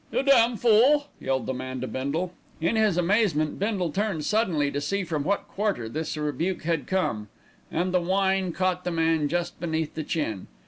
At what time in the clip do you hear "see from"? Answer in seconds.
4.81-5.23